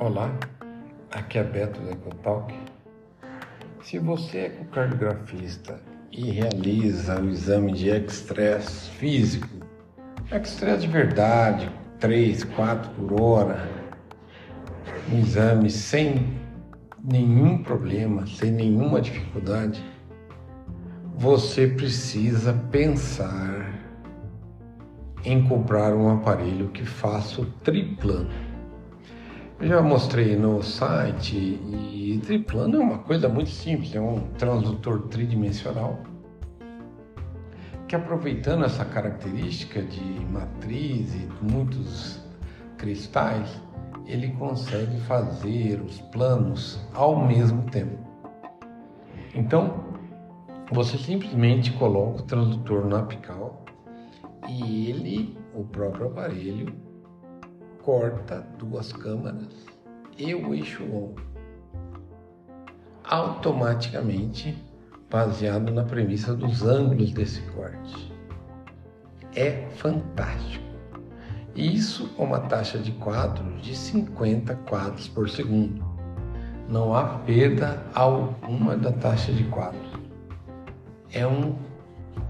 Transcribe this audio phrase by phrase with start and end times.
[0.00, 0.32] Olá,
[1.10, 2.54] aqui é Beto da Ecotalk.
[3.82, 5.80] Se você é ecocardiografista
[6.12, 9.48] e realiza o exame de estresse físico,
[10.30, 13.68] estresse de verdade, 3, 4 por hora,
[15.12, 16.32] um exame sem
[17.02, 19.84] nenhum problema, sem nenhuma dificuldade,
[21.16, 23.68] você precisa pensar
[25.24, 28.47] em comprar um aparelho que faça o triplano.
[29.60, 35.98] Já mostrei no site e triplano é uma coisa muito simples, é um transdutor tridimensional
[37.88, 42.22] que aproveitando essa característica de matriz e muitos
[42.76, 43.60] cristais,
[44.06, 47.98] ele consegue fazer os planos ao mesmo tempo.
[49.34, 49.84] Então,
[50.70, 53.64] você simplesmente coloca o transdutor no apical
[54.46, 56.70] e ele, o próprio aparelho,
[57.88, 59.64] corta duas câmaras
[60.18, 61.22] e o eixo longo.
[63.02, 64.62] Automaticamente,
[65.10, 68.12] baseado na premissa dos ângulos desse corte.
[69.34, 70.66] É fantástico.
[71.56, 75.82] Isso é uma taxa de quadros de 50 quadros por segundo.
[76.68, 79.92] Não há perda alguma da taxa de quadros.
[81.10, 81.56] É um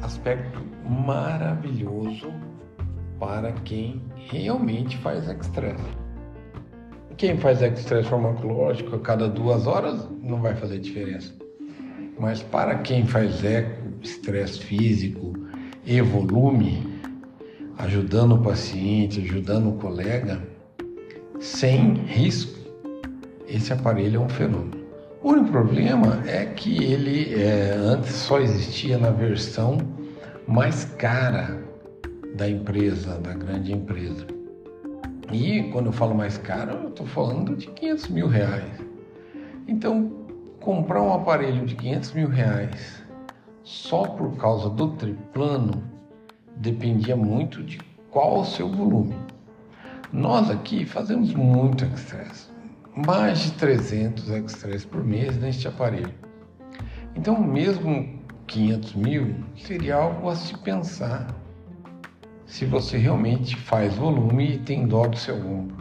[0.00, 2.32] aspecto maravilhoso
[3.18, 5.82] para quem realmente faz extrato.
[7.16, 11.32] Quem faz extrato farmacológico a cada duas horas não vai fazer diferença.
[12.18, 15.32] Mas para quem faz eco, estresse físico
[15.84, 16.86] e volume,
[17.78, 20.42] ajudando o paciente, ajudando o colega,
[21.38, 22.58] sem risco,
[23.48, 24.80] esse aparelho é um fenômeno.
[25.22, 29.78] O único problema é que ele é, antes só existia na versão
[30.46, 31.69] mais cara
[32.34, 34.26] da empresa, da grande empresa.
[35.32, 38.70] E quando eu falo mais caro, eu estou falando de 500 mil reais.
[39.68, 40.10] Então,
[40.60, 43.02] comprar um aparelho de 500 mil reais
[43.62, 45.82] só por causa do triplano
[46.56, 47.78] dependia muito de
[48.10, 49.14] qual o seu volume.
[50.12, 52.52] Nós aqui fazemos muito excesso,
[53.06, 56.12] mais de 300 extras por mês neste aparelho.
[57.14, 58.18] Então, mesmo
[58.48, 61.28] 500 mil seria algo a se pensar
[62.50, 65.76] se você realmente faz volume e tem dó do seu ombro.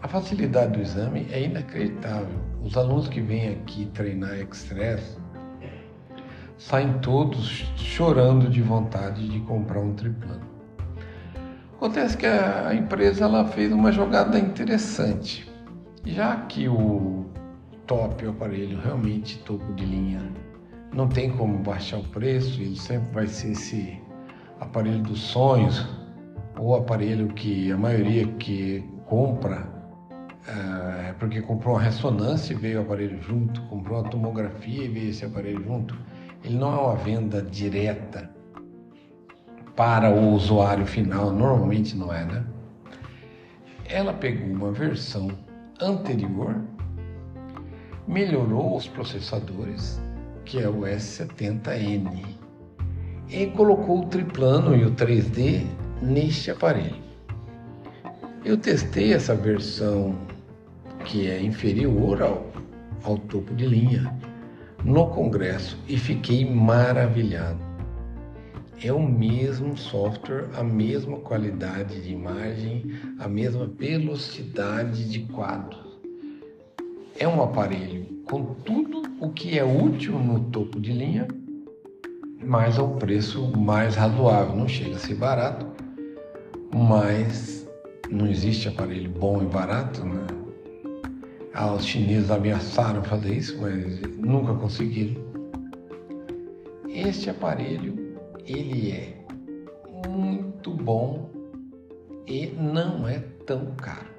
[0.00, 2.38] A facilidade do exame é inacreditável.
[2.62, 5.18] Os alunos que vêm aqui treinar Express
[6.56, 10.46] saem todos chorando de vontade de comprar um triplano.
[11.74, 15.50] Acontece que a empresa ela fez uma jogada interessante.
[16.04, 17.26] Já que o
[17.88, 20.22] top, o aparelho realmente topo de linha,
[20.94, 24.00] não tem como baixar o preço, ele sempre vai ser esse
[24.60, 25.86] aparelho dos sonhos,
[26.58, 29.66] ou aparelho que a maioria que compra
[30.46, 34.88] eh, é porque comprou uma ressonância e veio o aparelho junto, comprou uma tomografia e
[34.88, 35.96] veio esse aparelho junto.
[36.44, 38.30] Ele não é uma venda direta
[39.74, 42.44] para o usuário final, normalmente não é, né?
[43.86, 45.30] Ela pegou uma versão
[45.80, 46.62] anterior,
[48.06, 50.00] melhorou os processadores,
[50.44, 52.39] que é o S70N,
[53.30, 55.64] e colocou o triplano e o 3D
[56.02, 56.96] neste aparelho.
[58.44, 60.16] Eu testei essa versão
[61.04, 62.50] que é inferior ao,
[63.04, 64.12] ao topo de linha
[64.84, 67.70] no congresso e fiquei maravilhado.
[68.82, 76.00] É o mesmo software, a mesma qualidade de imagem, a mesma velocidade de quadros.
[77.18, 81.28] É um aparelho com tudo o que é útil no topo de linha
[82.42, 84.56] mas ao preço mais razoável.
[84.56, 85.66] Não chega a ser barato,
[86.74, 87.68] mas
[88.10, 90.26] não existe aparelho bom e barato, né?
[91.52, 95.20] Ah, os chineses ameaçaram fazer isso, mas nunca conseguiram.
[96.88, 99.14] Este aparelho, ele é
[100.08, 101.30] muito bom
[102.26, 104.10] e não é tão caro.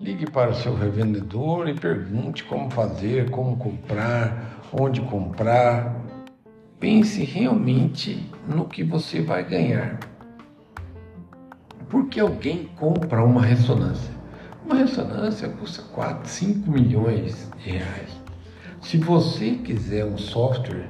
[0.00, 6.00] Ligue para o seu revendedor e pergunte como fazer, como comprar, onde comprar,
[6.80, 9.98] pense realmente no que você vai ganhar.
[11.88, 14.12] Porque alguém compra uma ressonância?
[14.64, 18.20] Uma ressonância custa 4, 5 milhões de reais.
[18.80, 20.88] Se você quiser um software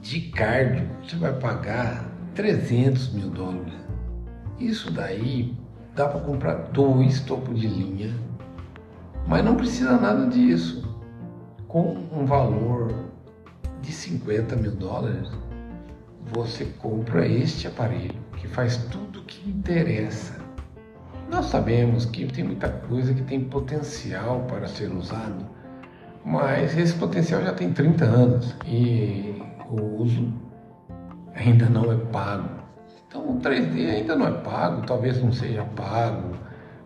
[0.00, 3.74] de cardio, você vai pagar 300 mil dólares.
[4.58, 5.54] Isso daí
[5.94, 8.14] dá para comprar dois topos de linha,
[9.28, 10.82] mas não precisa nada disso.
[11.68, 13.13] Com um valor
[13.84, 15.30] de 50 mil dólares,
[16.32, 20.34] você compra este aparelho que faz tudo o que interessa
[21.30, 25.46] Nós sabemos que tem muita coisa que tem potencial para ser usado,
[26.24, 30.32] mas esse potencial já tem 30 anos e o uso
[31.34, 32.48] ainda não é pago.
[33.06, 36.36] Então o 3D ainda não é pago, talvez não seja pago,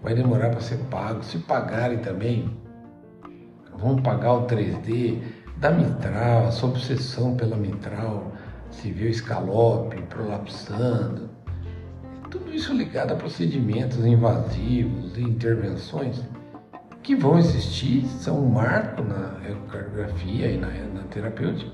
[0.02, 1.22] vai demorar para ser pago.
[1.22, 2.50] Se pagarem também,
[3.76, 5.20] vão pagar o 3D
[5.60, 8.32] da mitral, essa obsessão pela mitral,
[8.70, 11.28] se o escalope prolapsando,
[12.30, 16.22] tudo isso ligado a procedimentos invasivos e intervenções
[17.02, 21.72] que vão existir, são um marco na ecocardiografia e na, na terapêutica,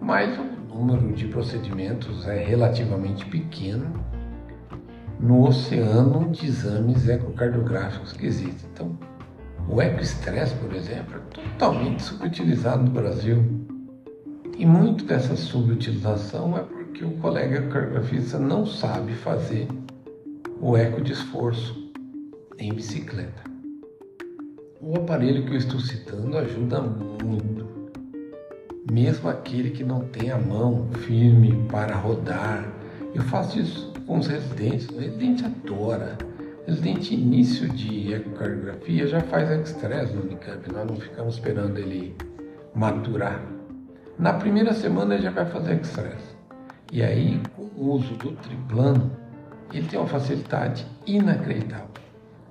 [0.00, 4.04] mas o número de procedimentos é relativamente pequeno
[5.20, 8.68] no oceano de exames ecocardiográficos que existem.
[8.72, 8.98] Então,
[9.68, 13.44] o ecoestresse, por exemplo, é totalmente subutilizado no Brasil.
[14.56, 19.68] E muito dessa subutilização é porque o colega cardiografista não sabe fazer
[20.60, 21.92] o eco de esforço
[22.58, 23.42] em bicicleta.
[24.80, 27.66] O aparelho que eu estou citando ajuda muito.
[28.90, 32.72] Mesmo aquele que não tem a mão firme para rodar.
[33.12, 34.88] Eu faço isso com os residentes.
[34.88, 36.16] O residente adora
[36.66, 42.16] Residente início de ecocardiografia já faz estresse no Unicamp, nós não ficamos esperando ele
[42.74, 43.40] maturar.
[44.18, 46.34] Na primeira semana ele já vai fazer estresse.
[46.90, 49.12] E aí, com o uso do triplano,
[49.72, 51.86] ele tem uma facilidade inacreditável.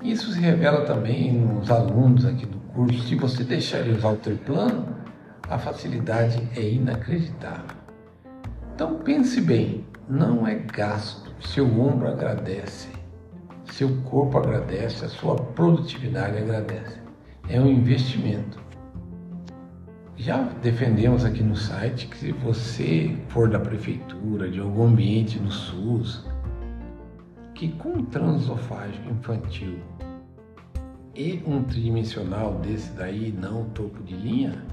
[0.01, 3.05] Isso se revela também nos alunos aqui do curso.
[3.05, 4.95] Se você deixar ele usar o triplano,
[5.49, 7.75] a facilidade é inacreditável.
[8.73, 12.95] Então pense bem, não é gasto, seu ombro agradece
[13.75, 16.97] seu corpo agradece, a sua produtividade agradece.
[17.49, 18.57] É um investimento.
[20.15, 25.51] Já defendemos aqui no site que se você for da prefeitura, de algum ambiente no
[25.51, 26.25] SUS,
[27.53, 29.77] que com transofágico infantil
[31.13, 34.63] e um tridimensional desse daí, não topo de linha,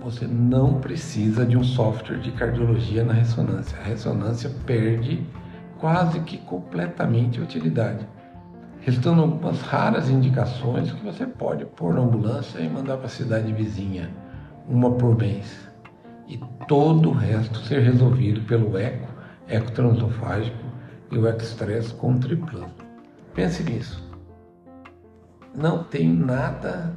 [0.00, 3.76] você não precisa de um software de cardiologia na ressonância.
[3.80, 5.26] A ressonância perde
[5.78, 8.06] quase que completamente utilidade,
[8.80, 13.52] restando algumas raras indicações que você pode pôr na ambulância e mandar para a cidade
[13.52, 14.10] vizinha,
[14.68, 15.68] uma por mês,
[16.26, 19.08] e todo o resto ser resolvido pelo eco,
[19.48, 20.64] eco transofágico
[21.10, 22.74] e o eco-stress com triplano.
[23.34, 24.04] Pense nisso.
[25.54, 26.94] Não tem nada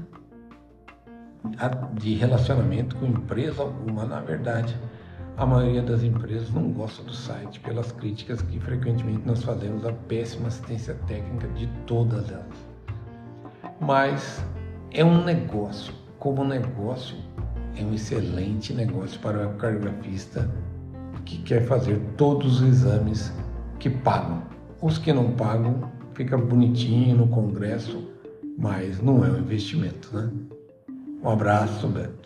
[1.94, 4.76] de relacionamento com empresa alguma, na verdade
[5.40, 9.94] a maioria das empresas não gosta do site pelas críticas que frequentemente nós fazemos à
[9.94, 12.68] péssima assistência técnica de todas elas.
[13.80, 14.44] Mas
[14.92, 17.16] é um negócio, como negócio,
[17.78, 20.52] é um excelente negócio para o cardiografista
[21.24, 23.34] que quer fazer todos os exames
[23.80, 24.44] que pagam.
[24.82, 28.10] Os que não pagam fica bonitinho no congresso,
[28.58, 30.30] mas não é um investimento, né?
[31.24, 32.19] Um abraço, Beto.